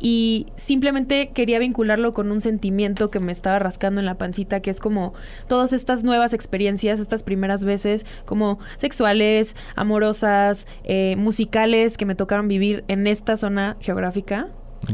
y 0.00 0.48
simplemente 0.56 1.30
quería 1.32 1.60
vincularlo 1.60 2.12
con 2.12 2.32
un 2.32 2.40
sentimiento 2.40 3.10
que 3.10 3.20
me 3.20 3.30
estaba 3.30 3.60
rascando 3.60 4.00
en 4.00 4.06
la 4.06 4.16
pancita, 4.16 4.60
que 4.60 4.70
es 4.70 4.80
como 4.80 5.14
todas 5.48 5.72
estas 5.72 6.02
nuevas 6.02 6.34
experiencias, 6.34 6.98
estas 6.98 7.22
primeras 7.22 7.64
veces, 7.64 8.04
como 8.26 8.58
sexuales, 8.76 9.54
amorosas, 9.76 10.66
eh, 10.82 11.14
musicales 11.16 11.96
que 11.96 12.06
me 12.06 12.16
tocaron 12.16 12.48
vivir 12.48 12.84
en 12.88 13.06
esta 13.06 13.36
zona 13.36 13.76
geográfica. 13.80 14.48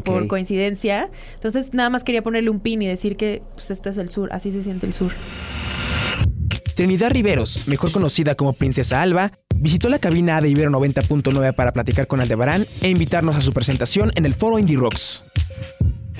Por 0.05 0.27
coincidencia. 0.27 1.09
Entonces, 1.33 1.73
nada 1.73 1.89
más 1.89 2.03
quería 2.03 2.21
ponerle 2.21 2.49
un 2.49 2.59
pin 2.59 2.81
y 2.81 2.87
decir 2.87 3.17
que 3.17 3.41
pues, 3.55 3.71
esto 3.71 3.89
es 3.89 3.97
el 3.97 4.09
sur, 4.09 4.29
así 4.31 4.51
se 4.51 4.63
siente 4.63 4.85
el 4.85 4.93
sur. 4.93 5.11
Trinidad 6.75 7.11
Riveros, 7.11 7.67
mejor 7.67 7.91
conocida 7.91 8.35
como 8.35 8.53
Princesa 8.53 9.01
Alba, 9.01 9.33
visitó 9.55 9.89
la 9.89 9.99
cabina 9.99 10.39
de 10.39 10.49
Ibero 10.49 10.71
90.9 10.71 11.53
para 11.53 11.73
platicar 11.73 12.07
con 12.07 12.21
Aldebarán 12.21 12.65
e 12.81 12.89
invitarnos 12.89 13.35
a 13.35 13.41
su 13.41 13.51
presentación 13.51 14.11
en 14.15 14.25
el 14.25 14.33
foro 14.33 14.57
Indie 14.57 14.77
Rocks. 14.77 15.21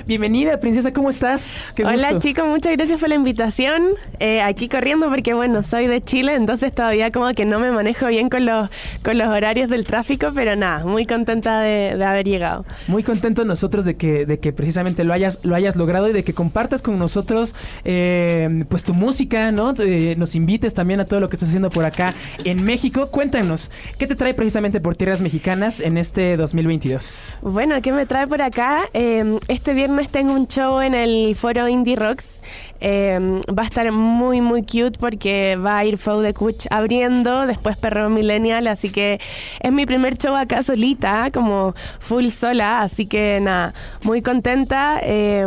Bienvenida, 0.04 0.58
princesa, 0.58 0.92
¿cómo 0.92 1.10
estás? 1.10 1.72
Qué 1.76 1.84
Hola 1.84 2.08
gusto. 2.10 2.18
chicos, 2.18 2.44
muchas 2.46 2.72
gracias 2.72 2.98
por 2.98 3.08
la 3.08 3.14
invitación. 3.14 3.82
Eh, 4.18 4.40
aquí 4.40 4.68
corriendo 4.68 5.08
porque 5.08 5.32
bueno, 5.32 5.62
soy 5.62 5.86
de 5.86 6.02
Chile, 6.02 6.34
entonces 6.34 6.74
todavía 6.74 7.12
como 7.12 7.32
que 7.34 7.44
no 7.44 7.60
me 7.60 7.70
manejo 7.70 8.08
bien 8.08 8.28
con 8.28 8.44
los, 8.44 8.68
con 9.04 9.16
los 9.16 9.28
horarios 9.28 9.70
del 9.70 9.84
tráfico, 9.84 10.30
pero 10.34 10.56
nada, 10.56 10.84
muy 10.84 11.06
contenta 11.06 11.60
de, 11.60 11.96
de 11.96 12.04
haber 12.04 12.26
llegado. 12.26 12.64
Muy 12.88 13.04
contento 13.04 13.44
nosotros 13.44 13.84
de 13.84 13.94
que, 13.94 14.26
de 14.26 14.40
que 14.40 14.52
precisamente 14.52 15.04
lo 15.04 15.12
hayas, 15.12 15.38
lo 15.44 15.54
hayas 15.54 15.76
logrado 15.76 16.08
y 16.08 16.12
de 16.12 16.24
que 16.24 16.34
compartas 16.34 16.82
con 16.82 16.98
nosotros 16.98 17.54
eh, 17.84 18.64
pues 18.68 18.82
tu 18.82 18.94
música, 18.94 19.52
¿no? 19.52 19.72
Eh, 19.78 20.16
nos 20.18 20.34
invites 20.34 20.74
también 20.74 20.98
a 20.98 21.04
todo 21.04 21.20
lo 21.20 21.28
que 21.28 21.36
estás 21.36 21.50
haciendo 21.50 21.70
por 21.70 21.84
acá 21.84 22.14
en 22.44 22.64
México. 22.64 23.06
Cuéntanos, 23.12 23.70
¿qué 23.98 24.08
te 24.08 24.16
trae 24.16 24.34
precisamente 24.34 24.80
por 24.80 24.96
tierras 24.96 25.20
mexicanas 25.20 25.78
en 25.78 25.96
este 25.96 26.36
2022? 26.36 27.38
Bueno, 27.42 27.80
¿qué 27.82 27.92
me 27.92 28.04
trae 28.04 28.26
por 28.26 28.42
acá? 28.42 28.80
Eh, 28.94 29.38
este 29.46 29.74
viernes 29.74 29.91
tengo 30.10 30.32
un 30.34 30.46
show 30.46 30.80
en 30.80 30.94
el 30.94 31.36
foro 31.36 31.68
Indie 31.68 31.96
Rocks. 31.96 32.40
Eh, 32.80 33.18
va 33.56 33.62
a 33.62 33.66
estar 33.66 33.90
muy, 33.92 34.40
muy 34.40 34.62
cute 34.62 34.98
porque 34.98 35.56
va 35.56 35.78
a 35.78 35.84
ir 35.84 35.98
Fou 35.98 36.20
de 36.20 36.34
Kuch 36.34 36.66
abriendo, 36.70 37.46
después 37.46 37.76
Perro 37.76 38.10
Millennial, 38.10 38.66
así 38.66 38.90
que 38.90 39.20
es 39.60 39.72
mi 39.72 39.86
primer 39.86 40.18
show 40.18 40.34
acá 40.34 40.64
solita, 40.64 41.28
como 41.32 41.76
full 42.00 42.28
sola, 42.28 42.82
así 42.82 43.06
que 43.06 43.38
nada, 43.40 43.72
muy 44.02 44.20
contenta. 44.20 44.98
Eh, 45.02 45.46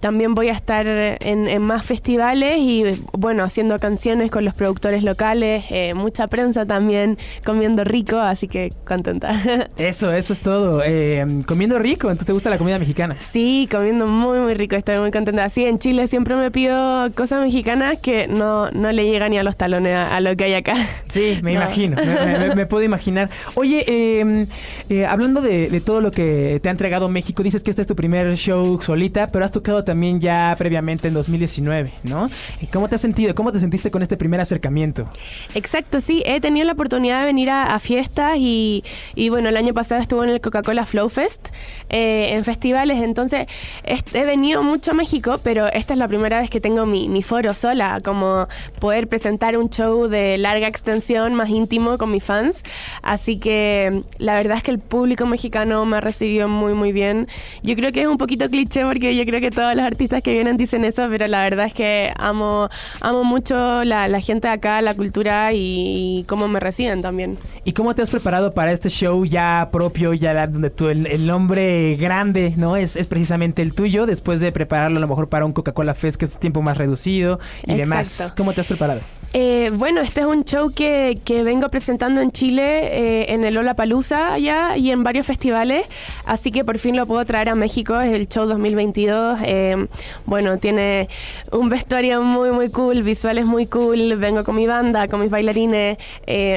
también 0.00 0.34
voy 0.34 0.48
a 0.48 0.52
estar 0.52 0.86
en, 0.86 1.48
en 1.48 1.62
más 1.62 1.84
festivales 1.84 2.58
y 2.58 2.84
bueno, 3.12 3.42
haciendo 3.44 3.78
canciones 3.78 4.30
con 4.30 4.44
los 4.44 4.54
productores 4.54 5.02
locales, 5.04 5.64
eh, 5.70 5.94
mucha 5.94 6.26
prensa 6.28 6.66
también, 6.66 7.18
comiendo 7.44 7.84
rico, 7.84 8.18
así 8.18 8.48
que 8.48 8.72
contenta. 8.86 9.32
Eso, 9.78 10.12
eso 10.12 10.32
es 10.32 10.42
todo. 10.42 10.82
Eh, 10.84 11.24
comiendo 11.46 11.78
rico, 11.78 12.08
entonces 12.08 12.26
te 12.26 12.32
gusta 12.32 12.50
la 12.50 12.58
comida 12.58 12.78
mexicana. 12.78 13.16
Sí, 13.18 13.68
comiendo 13.70 14.06
muy, 14.06 14.38
muy 14.38 14.54
rico. 14.54 14.76
Estoy 14.76 14.98
muy 14.98 15.10
contenta. 15.10 15.48
Sí, 15.50 15.64
en 15.64 15.78
Chile 15.78 16.06
siempre 16.06 16.34
me 16.36 16.50
pido 16.50 17.10
cosas 17.14 17.40
mexicanas 17.42 17.98
que 18.00 18.26
no, 18.28 18.70
no 18.70 18.92
le 18.92 19.04
llegan 19.04 19.30
ni 19.30 19.38
a 19.38 19.42
los 19.42 19.56
talones 19.56 19.94
a, 19.94 20.16
a 20.16 20.20
lo 20.20 20.36
que 20.36 20.44
hay 20.44 20.54
acá. 20.54 20.74
Sí, 21.08 21.38
me 21.42 21.54
No. 21.58 21.62
imagino, 21.62 21.96
me, 21.96 22.38
me- 22.48 22.54
me 22.54 22.66
puedo 22.66 22.84
imaginar. 22.84 23.30
Oye, 23.54 23.84
eh, 23.88 24.46
eh, 24.88 25.06
hablando 25.06 25.40
de, 25.40 25.68
de 25.68 25.80
todo 25.80 26.00
lo 26.00 26.10
que 26.12 26.60
te 26.62 26.68
ha 26.68 26.72
entregado 26.72 27.08
México, 27.08 27.42
dices 27.42 27.62
que 27.62 27.70
este 27.70 27.82
es 27.82 27.88
tu 27.88 27.96
primer 27.96 28.36
show 28.36 28.80
solita, 28.80 29.26
pero 29.28 29.44
has 29.44 29.52
tocado 29.52 29.84
también 29.88 30.20
ya 30.20 30.54
previamente 30.58 31.08
en 31.08 31.14
2019, 31.14 31.90
¿no? 32.02 32.28
¿Cómo 32.74 32.88
te 32.88 32.96
has 32.96 33.00
sentido? 33.00 33.34
¿Cómo 33.34 33.52
te 33.52 33.58
sentiste 33.58 33.90
con 33.90 34.02
este 34.02 34.18
primer 34.18 34.38
acercamiento? 34.38 35.08
Exacto, 35.54 36.02
sí. 36.02 36.22
He 36.26 36.42
tenido 36.42 36.66
la 36.66 36.72
oportunidad 36.74 37.20
de 37.20 37.26
venir 37.26 37.48
a, 37.48 37.74
a 37.74 37.78
fiestas 37.78 38.36
y, 38.36 38.84
y, 39.14 39.30
bueno, 39.30 39.48
el 39.48 39.56
año 39.56 39.72
pasado 39.72 40.02
estuve 40.02 40.24
en 40.24 40.30
el 40.34 40.42
Coca-Cola 40.42 40.84
Flow 40.84 41.08
Fest, 41.08 41.48
eh, 41.88 42.34
en 42.34 42.44
festivales. 42.44 43.02
Entonces, 43.02 43.46
he 43.86 44.24
venido 44.26 44.62
mucho 44.62 44.90
a 44.90 44.94
México, 44.94 45.40
pero 45.42 45.68
esta 45.68 45.94
es 45.94 45.98
la 45.98 46.06
primera 46.06 46.38
vez 46.38 46.50
que 46.50 46.60
tengo 46.60 46.84
mi, 46.84 47.08
mi 47.08 47.22
foro 47.22 47.54
sola, 47.54 48.00
como 48.04 48.46
poder 48.80 49.08
presentar 49.08 49.56
un 49.56 49.70
show 49.70 50.06
de 50.06 50.36
larga 50.36 50.68
extensión, 50.68 51.32
más 51.32 51.48
íntimo 51.48 51.96
con 51.96 52.10
mis 52.10 52.22
fans. 52.22 52.62
Así 53.00 53.40
que 53.40 54.02
la 54.18 54.34
verdad 54.34 54.58
es 54.58 54.62
que 54.62 54.70
el 54.70 54.80
público 54.80 55.24
mexicano 55.24 55.86
me 55.86 55.96
ha 55.96 56.02
recibido 56.02 56.46
muy, 56.46 56.74
muy 56.74 56.92
bien. 56.92 57.26
Yo 57.62 57.74
creo 57.74 57.90
que 57.90 58.02
es 58.02 58.06
un 58.06 58.18
poquito 58.18 58.50
cliché 58.50 58.84
porque 58.84 59.16
yo 59.16 59.24
creo 59.24 59.40
que 59.40 59.50
todos 59.50 59.77
los 59.78 59.86
artistas 59.86 60.22
que 60.22 60.32
vienen 60.32 60.56
dicen 60.58 60.84
eso, 60.84 61.06
pero 61.08 61.26
la 61.26 61.42
verdad 61.42 61.66
es 61.66 61.72
que 61.74 62.12
amo, 62.18 62.68
amo 63.00 63.24
mucho 63.24 63.84
la, 63.84 64.06
la 64.08 64.20
gente 64.20 64.48
de 64.48 64.54
acá, 64.54 64.82
la 64.82 64.94
cultura 64.94 65.52
y, 65.54 66.24
cómo 66.28 66.48
me 66.48 66.60
reciben 66.60 67.00
también. 67.00 67.38
¿Y 67.64 67.72
cómo 67.72 67.94
te 67.94 68.02
has 68.02 68.10
preparado 68.10 68.52
para 68.52 68.72
este 68.72 68.90
show 68.90 69.24
ya 69.24 69.68
propio, 69.72 70.12
ya 70.14 70.34
la- 70.34 70.46
donde 70.46 70.70
tu, 70.70 70.88
el, 70.88 71.06
el 71.06 71.26
nombre 71.26 71.96
grande, 71.96 72.52
¿no? 72.56 72.76
Es, 72.76 72.96
es 72.96 73.06
precisamente 73.06 73.62
el 73.62 73.74
tuyo, 73.74 74.04
después 74.06 74.40
de 74.40 74.52
prepararlo 74.52 74.98
a 74.98 75.00
lo 75.00 75.08
mejor 75.08 75.28
para 75.28 75.44
un 75.46 75.52
Coca-Cola 75.52 75.94
Fest, 75.94 76.18
que 76.18 76.24
es 76.26 76.38
tiempo 76.38 76.60
más 76.62 76.76
reducido 76.76 77.38
y 77.66 77.74
demás. 77.74 78.32
¿Cómo 78.36 78.52
te 78.52 78.60
has 78.60 78.68
preparado? 78.68 79.00
Eh, 79.34 79.70
bueno, 79.74 80.00
este 80.00 80.20
es 80.20 80.26
un 80.26 80.42
show 80.44 80.72
que, 80.74 81.18
que 81.22 81.42
vengo 81.42 81.68
presentando 81.68 82.22
en 82.22 82.32
Chile, 82.32 82.62
eh, 82.62 83.34
en 83.34 83.44
el 83.44 83.54
Lollapalooza 83.54 84.32
allá 84.32 84.78
y 84.78 84.90
en 84.90 85.04
varios 85.04 85.26
festivales, 85.26 85.86
así 86.24 86.50
que 86.50 86.64
por 86.64 86.78
fin 86.78 86.96
lo 86.96 87.04
puedo 87.04 87.22
traer 87.26 87.50
a 87.50 87.54
México, 87.54 88.00
es 88.00 88.14
el 88.14 88.26
show 88.26 88.46
2022. 88.46 89.40
eh, 89.44 89.86
bueno, 90.24 90.56
tiene 90.56 91.08
un 91.52 91.68
vestuario 91.68 92.22
muy, 92.22 92.52
muy 92.52 92.70
cool, 92.70 93.02
visuales 93.02 93.44
muy 93.44 93.66
cool, 93.66 94.16
vengo 94.16 94.44
con 94.44 94.56
mi 94.56 94.66
banda, 94.66 95.08
con 95.08 95.20
mis 95.20 95.30
bailarines, 95.30 95.98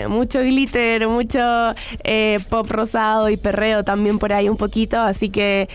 mucho 0.08 0.40
glitter, 0.40 1.08
mucho 1.10 1.40
pop 2.50 2.70
rosado 2.72 3.30
y 3.30 3.36
perreo 3.36 3.84
también 3.84 4.18
por 4.18 4.32
ahí 4.32 4.48
un 4.48 4.58
poquito, 4.58 4.98
así 5.00 5.30
que 5.30 5.68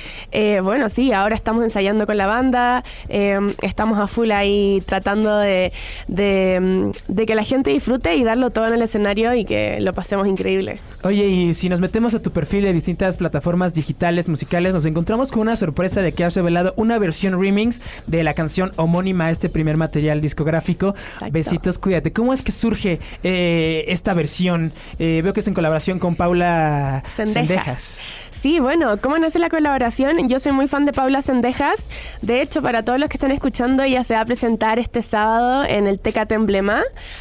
bueno, 0.63 0.89
sí, 0.89 1.13
ahora 1.13 1.35
estamos 1.35 1.63
ensayando 1.63 2.07
con 2.07 2.17
la 2.17 2.27
banda, 2.27 2.85
estamos 3.09 3.99
a 3.99 4.07
full 4.07 4.31
ahí 4.31 4.83
tratando 4.87 5.37
de, 5.39 5.73
de, 6.09 6.59
mm, 6.61 6.86
de 7.09 7.27
que 7.27 7.35
la 7.35 7.45
gente 7.45 7.71
disfrute 7.71 8.15
y 8.17 8.25
darlo 8.25 8.51
todo 8.51 8.67
en 8.67 8.75
el 8.75 8.83
escenario 8.83 9.35
y 9.35 9.45
que 9.45 9.81
lo 9.81 9.93
pasemos 9.93 10.27
increíble. 10.27 10.79
Oye, 11.03 11.27
y 11.27 11.55
si 11.55 11.69
nos 11.69 11.81
metemos 11.81 12.15
a 12.15 12.23
tu 12.23 12.31
perfil 12.31 12.63
de 12.63 12.73
distintas 12.73 13.17
plataformas 13.17 13.75
digitales, 13.75 14.29
musicales, 14.29 14.73
nos 14.73 14.85
encontramos 14.85 15.31
con 15.31 15.43
una 15.43 15.57
sorpresa 15.57 16.03
de 16.03 16.13
que 16.13 16.25
has 16.25 16.35
revelado 16.35 16.73
una 16.77 16.99
versión 16.99 17.41
remix 17.41 17.81
de 18.07 18.25
la 18.25 18.35
canción 18.35 18.73
homónima 18.77 19.27
a 19.27 19.31
este 19.31 19.49
primer 19.49 19.77
material 19.77 20.21
discográfico. 20.21 20.95
Exacto. 20.97 21.33
Besitos, 21.33 21.79
cuídate. 21.79 22.13
¿Cómo 22.13 22.33
es 22.33 22.43
que 22.43 22.53
surge 22.53 22.99
eh, 23.23 23.85
esta 23.89 24.15
versión? 24.15 24.73
Eh, 24.99 25.21
veo 25.23 25.33
que 25.33 25.41
es 25.41 25.49
en 25.49 25.55
colaboración 25.55 25.99
con 25.99 26.17
Paula. 26.17 27.03
Sendejas. 27.07 28.17
Sí, 28.31 28.61
bueno, 28.61 28.99
¿cómo 29.01 29.19
nace 29.19 29.39
la 29.39 29.49
colaboración? 29.49 30.29
Yo 30.29 30.39
soy 30.39 30.53
muy 30.53 30.69
fan 30.69 30.85
de 30.85 30.93
Paula 30.93 31.23
Sendejas. 31.23 31.89
De 32.21 32.43
hecho, 32.43 32.61
para 32.61 32.85
todos 32.85 33.01
los 33.01 33.09
que 33.09 33.17
están 33.17 33.31
escuchando, 33.31 33.83
ella 33.83 34.05
se 34.05 34.15
va 34.15 34.21
a 34.21 34.25
presentar 34.25 34.79
este 34.79 35.03
sábado 35.03 35.65
en 35.65 35.87
el 35.87 35.99
Tecate 35.99 36.35
Emblema. 36.35 36.76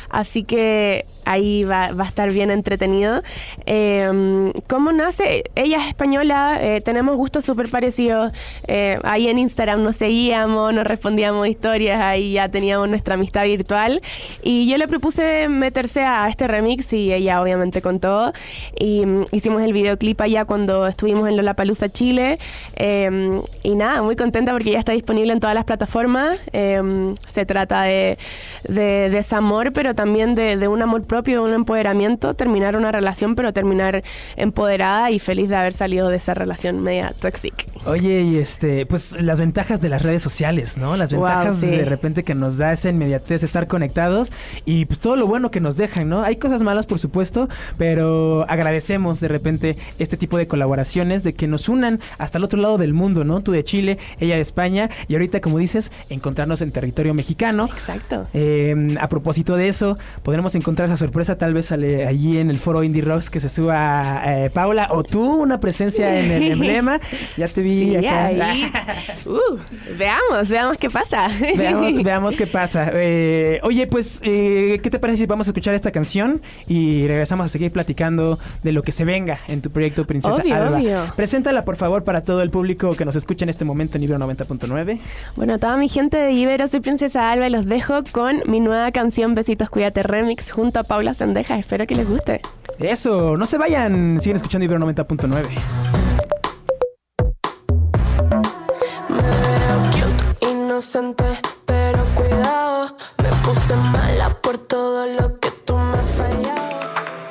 Así 0.09 0.43
que 0.43 1.05
ahí 1.25 1.63
va, 1.63 1.91
va 1.91 2.05
a 2.05 2.07
estar 2.07 2.31
bien 2.31 2.51
entretenido. 2.51 3.21
Eh, 3.65 4.51
¿Cómo 4.67 4.91
nace? 4.91 5.43
Ella 5.55 5.79
es 5.81 5.87
española, 5.87 6.59
eh, 6.61 6.81
tenemos 6.81 7.17
gustos 7.17 7.45
súper 7.45 7.69
parecidos. 7.69 8.31
Eh, 8.67 8.99
ahí 9.03 9.27
en 9.27 9.39
Instagram 9.39 9.83
nos 9.83 9.97
seguíamos, 9.97 10.73
nos 10.73 10.85
respondíamos 10.85 11.47
historias, 11.47 12.01
ahí 12.01 12.33
ya 12.33 12.49
teníamos 12.49 12.89
nuestra 12.89 13.15
amistad 13.15 13.45
virtual. 13.45 14.01
Y 14.43 14.67
yo 14.69 14.77
le 14.77 14.87
propuse 14.87 15.47
meterse 15.49 16.01
a 16.01 16.27
este 16.29 16.47
remix 16.47 16.93
y 16.93 17.13
ella 17.13 17.41
obviamente 17.41 17.81
contó. 17.81 18.33
Y 18.77 19.05
mm, 19.05 19.25
hicimos 19.31 19.61
el 19.61 19.73
videoclip 19.73 20.19
allá 20.21 20.45
cuando 20.45 20.87
estuvimos 20.87 21.27
en 21.27 21.37
Lollapalooza, 21.37 21.89
Chile. 21.89 22.39
Eh, 22.75 23.41
y 23.63 23.75
nada, 23.75 24.01
muy 24.01 24.15
contenta 24.15 24.51
porque 24.51 24.71
ya 24.71 24.79
está 24.79 24.91
disponible 24.91 25.33
en 25.33 25.39
todas 25.39 25.55
las 25.55 25.65
plataformas. 25.65 26.39
Eh, 26.53 27.13
se 27.27 27.45
trata 27.45 27.83
de, 27.83 28.17
de 28.67 29.09
desamor, 29.09 29.73
pero 29.73 29.95
también 29.95 30.35
de, 30.35 30.57
de 30.57 30.67
un 30.67 30.81
amor 30.81 31.03
propio, 31.03 31.14
de 31.23 31.39
un 31.39 31.53
empoderamiento. 31.53 32.33
Terminar 32.33 32.75
una 32.75 32.91
relación, 32.91 33.35
pero 33.35 33.53
terminar 33.53 34.03
empoderada 34.35 35.11
y 35.11 35.19
feliz 35.19 35.49
de 35.49 35.55
haber 35.55 35.73
salido 35.73 36.09
de 36.09 36.17
esa 36.17 36.33
relación 36.33 36.81
media 36.81 37.13
toxic. 37.19 37.53
Oye, 37.85 38.21
y 38.21 38.37
este, 38.37 38.85
pues 38.85 39.19
las 39.21 39.39
ventajas 39.39 39.81
de 39.81 39.89
las 39.89 40.01
redes 40.01 40.23
sociales, 40.23 40.77
¿no? 40.77 40.97
Las 40.97 41.13
Wow, 41.13 41.23
ventajas 41.23 41.57
sí. 41.57 41.67
de 41.67 41.85
repente 41.85 42.23
que 42.23 42.33
nos 42.35 42.57
da 42.57 42.73
esa 42.73 42.89
inmediatez 42.89 43.43
estar 43.43 43.67
conectados 43.67 44.33
y 44.65 44.85
pues 44.85 44.99
todo 44.99 45.15
lo 45.15 45.27
bueno 45.27 45.51
que 45.51 45.59
nos 45.59 45.75
dejan, 45.77 46.09
¿no? 46.09 46.23
Hay 46.23 46.37
cosas 46.37 46.63
malas, 46.63 46.85
por 46.85 46.99
supuesto, 46.99 47.47
pero 47.77 48.45
agradecemos 48.49 49.19
de 49.19 49.27
repente 49.27 49.77
este 49.99 50.17
tipo 50.17 50.37
de 50.37 50.47
colaboraciones, 50.47 51.23
de 51.23 51.33
que 51.33 51.47
nos 51.47 51.69
unan 51.69 51.99
hasta 52.17 52.37
el 52.37 52.43
otro 52.43 52.59
lado 52.59 52.77
del 52.77 52.93
mundo, 52.93 53.23
¿no? 53.23 53.41
Tú 53.41 53.51
de 53.51 53.63
Chile, 53.63 53.97
ella 54.19 54.35
de 54.35 54.41
España 54.41 54.89
y 55.07 55.13
ahorita, 55.13 55.41
como 55.41 55.57
dices, 55.59 55.91
encontrarnos 56.09 56.61
en 56.61 56.71
territorio 56.71 57.13
mexicano. 57.13 57.65
Exacto. 57.65 58.27
Eh, 58.33 58.95
a 58.99 59.07
propósito 59.09 59.55
de 59.55 59.67
eso, 59.67 59.97
podremos 60.23 60.55
encontrar 60.55 60.87
esa 60.87 60.97
sorpresa 61.05 61.37
tal 61.37 61.53
vez 61.53 61.67
sale 61.67 62.05
allí 62.07 62.39
en 62.39 62.49
el 62.49 62.57
foro 62.57 62.83
Indie 62.83 63.01
Rocks 63.03 63.29
que 63.29 63.39
se 63.39 63.49
suba 63.49 64.21
eh, 64.25 64.49
Paula 64.53 64.87
o 64.91 65.03
tú 65.03 65.41
una 65.41 65.59
presencia 65.59 66.19
en 66.19 66.31
el 66.31 66.43
emblema. 66.53 66.99
Ya 67.37 67.47
te 67.47 67.61
vi 67.61 67.75
Sí, 67.89 67.95
acá. 67.97 68.25
ahí. 68.25 68.71
Uh, 69.25 69.57
veamos, 69.97 70.49
veamos 70.49 70.77
qué 70.77 70.89
pasa. 70.89 71.27
Veamos, 71.57 71.95
veamos 72.03 72.37
qué 72.37 72.45
pasa. 72.45 72.89
Eh, 72.93 73.59
oye, 73.63 73.87
pues, 73.87 74.21
eh, 74.23 74.79
¿qué 74.83 74.89
te 74.91 74.99
parece 74.99 75.17
si 75.19 75.25
vamos 75.25 75.47
a 75.47 75.49
escuchar 75.49 75.73
esta 75.73 75.91
canción 75.91 76.41
y 76.67 77.07
regresamos 77.07 77.45
a 77.45 77.49
seguir 77.49 77.71
platicando 77.71 78.37
de 78.61 78.71
lo 78.71 78.83
que 78.83 78.91
se 78.91 79.03
venga 79.03 79.39
en 79.47 79.61
tu 79.61 79.71
proyecto 79.71 80.05
Princesa 80.05 80.41
Obvio, 80.41 80.55
Alba? 80.55 80.77
obvio. 80.77 81.13
Preséntala, 81.15 81.65
por 81.65 81.75
favor, 81.75 82.03
para 82.03 82.21
todo 82.21 82.41
el 82.43 82.51
público 82.51 82.95
que 82.95 83.03
nos 83.05 83.15
escucha 83.15 83.45
en 83.45 83.49
este 83.49 83.65
momento 83.65 83.97
en 83.97 84.03
Ibero 84.03 84.19
90.9. 84.19 84.99
Bueno, 85.35 85.57
toda 85.59 85.75
mi 85.77 85.89
gente 85.89 86.17
de 86.17 86.31
Ibero, 86.33 86.67
soy 86.67 86.81
Princesa 86.81 87.31
Alba 87.31 87.47
y 87.47 87.51
los 87.51 87.65
dejo 87.65 88.03
con 88.11 88.43
mi 88.45 88.59
nueva 88.59 88.91
canción 88.91 89.33
Besitos 89.33 89.69
Cuídate 89.69 90.03
Remix 90.03 90.51
junto 90.51 90.79
a 90.79 90.83
Paula 90.83 90.94
Sendeja. 91.13 91.57
Espero 91.57 91.85
que 91.85 91.95
les 91.95 92.07
guste. 92.07 92.41
Eso, 92.79 93.37
no 93.37 93.45
se 93.45 93.57
vayan, 93.57 94.19
siguen 94.21 94.35
escuchando 94.37 94.65
Ibero 94.65 94.85
90.9. 94.85 95.27
Me 99.09 99.17
veo 99.17 99.77
cute, 99.91 100.51
inocente, 100.51 101.23
pero 101.65 101.99
cuidado. 102.15 102.95
Me 103.17 103.29
puse 103.43 103.75
mala 103.75 104.29
por 104.41 104.57
todo 104.57 105.05
lo 105.07 105.35
que 105.39 105.49
tú 105.65 105.77
me 105.77 105.97
has 105.97 106.09
fallado. 106.11 106.55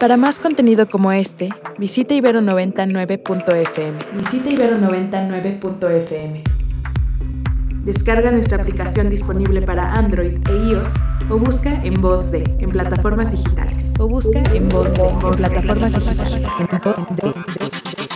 Para 0.00 0.16
más 0.16 0.40
contenido 0.40 0.88
como 0.88 1.12
este, 1.12 1.50
visita 1.78 2.14
ibero99.fm. 2.14 4.12
Visita 4.14 4.50
ibero99.fm. 4.50 6.42
Descarga 7.84 8.30
nuestra 8.30 8.62
aplicación 8.62 9.10
disponible 9.10 9.60
para 9.60 9.92
Android 9.92 10.38
e 10.48 10.52
iOS 10.70 10.88
o 11.30 11.38
busca 11.38 11.80
en 11.82 11.94
voz 11.94 12.30
de 12.30 12.44
en 12.58 12.70
plataformas 12.70 13.30
digitales. 13.30 13.92
O 13.98 14.08
busca 14.08 14.42
en 14.52 14.68
voz 14.68 14.92
de 14.94 15.08
en 15.08 15.36
plataformas 15.36 15.92
digitales. 15.92 16.48
En 16.58 16.80
voz 16.82 17.06
de. 17.16 18.13